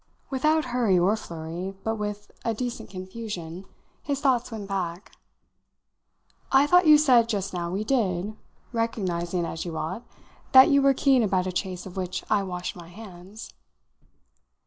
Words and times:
Without 0.31 0.65
hurry 0.73 0.97
or 0.97 1.15
flurry, 1.15 1.75
but 1.83 1.93
with 1.93 2.31
a 2.43 2.55
decent 2.55 2.89
confusion, 2.89 3.65
his 4.01 4.19
thoughts 4.19 4.51
went 4.51 4.67
back. 4.67 5.11
"I 6.51 6.65
thought 6.65 6.87
you 6.87 6.97
said 6.97 7.29
just 7.29 7.53
now 7.53 7.69
we 7.69 7.83
did 7.83 8.33
recognising, 8.73 9.45
as 9.45 9.63
you 9.63 9.77
ought, 9.77 10.01
that 10.53 10.69
you 10.69 10.81
were 10.81 10.95
keen 10.95 11.21
about 11.21 11.45
a 11.45 11.51
chase 11.51 11.85
of 11.85 11.97
which 11.97 12.23
I 12.31 12.41
washed 12.41 12.75
my 12.75 12.87
hands." 12.87 13.53